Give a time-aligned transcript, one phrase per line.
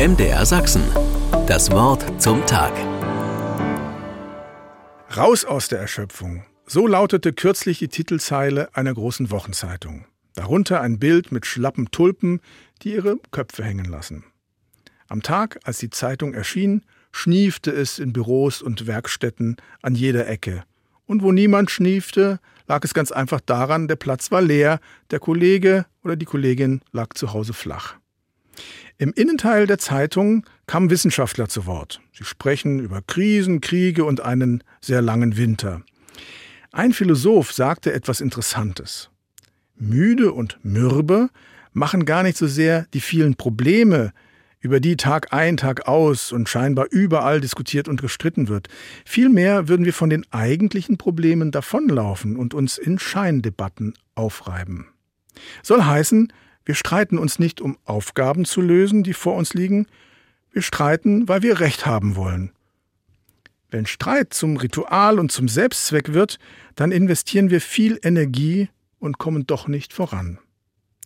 [0.00, 0.82] MDR Sachsen.
[1.46, 2.72] Das Wort zum Tag.
[5.14, 6.42] Raus aus der Erschöpfung.
[6.64, 10.06] So lautete kürzlich die Titelzeile einer großen Wochenzeitung.
[10.34, 12.40] Darunter ein Bild mit schlappen Tulpen,
[12.80, 14.24] die ihre Köpfe hängen lassen.
[15.06, 20.64] Am Tag, als die Zeitung erschien, schniefte es in Büros und Werkstätten an jeder Ecke.
[21.04, 24.80] Und wo niemand schniefte, lag es ganz einfach daran, der Platz war leer,
[25.10, 27.99] der Kollege oder die Kollegin lag zu Hause flach.
[29.00, 32.02] Im Innenteil der Zeitung kamen Wissenschaftler zu Wort.
[32.12, 35.80] Sie sprechen über Krisen, Kriege und einen sehr langen Winter.
[36.70, 39.08] Ein Philosoph sagte etwas Interessantes.
[39.74, 41.30] Müde und mürbe
[41.72, 44.12] machen gar nicht so sehr die vielen Probleme,
[44.60, 48.68] über die Tag ein, Tag aus und scheinbar überall diskutiert und gestritten wird.
[49.06, 54.88] Vielmehr würden wir von den eigentlichen Problemen davonlaufen und uns in Scheindebatten aufreiben.
[55.62, 56.30] Soll heißen,
[56.64, 59.86] wir streiten uns nicht, um Aufgaben zu lösen, die vor uns liegen,
[60.52, 62.52] wir streiten, weil wir Recht haben wollen.
[63.70, 66.38] Wenn Streit zum Ritual und zum Selbstzweck wird,
[66.74, 70.38] dann investieren wir viel Energie und kommen doch nicht voran.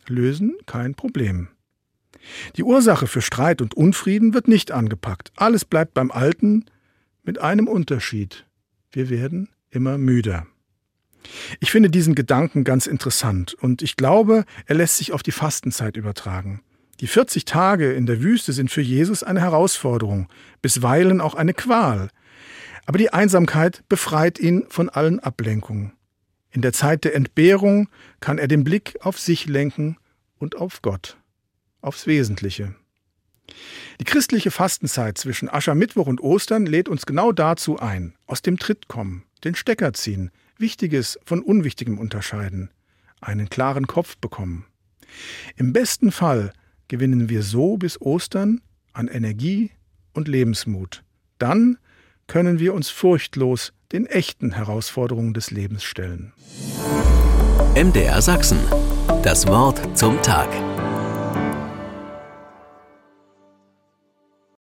[0.06, 1.48] Lösen kein Problem.
[2.56, 5.30] Die Ursache für Streit und Unfrieden wird nicht angepackt.
[5.36, 6.64] Alles bleibt beim Alten
[7.22, 8.46] mit einem Unterschied.
[8.90, 10.46] Wir werden immer müder.
[11.60, 15.96] Ich finde diesen Gedanken ganz interessant und ich glaube, er lässt sich auf die Fastenzeit
[15.96, 16.62] übertragen.
[17.00, 20.28] Die 40 Tage in der Wüste sind für Jesus eine Herausforderung,
[20.62, 22.08] bisweilen auch eine Qual.
[22.86, 25.92] Aber die Einsamkeit befreit ihn von allen Ablenkungen.
[26.50, 27.88] In der Zeit der Entbehrung
[28.20, 29.96] kann er den Blick auf sich lenken
[30.38, 31.16] und auf Gott
[31.84, 32.74] aufs Wesentliche.
[34.00, 38.88] Die christliche Fastenzeit zwischen Aschermittwoch und Ostern lädt uns genau dazu ein, aus dem Tritt
[38.88, 42.70] kommen, den Stecker ziehen, Wichtiges von Unwichtigem unterscheiden,
[43.20, 44.66] einen klaren Kopf bekommen.
[45.56, 46.52] Im besten Fall
[46.88, 48.60] gewinnen wir so bis Ostern
[48.92, 49.70] an Energie
[50.12, 51.02] und Lebensmut.
[51.38, 51.78] Dann
[52.26, 56.32] können wir uns furchtlos den echten Herausforderungen des Lebens stellen.
[57.74, 58.58] MDR Sachsen.
[59.22, 60.48] Das Wort zum Tag.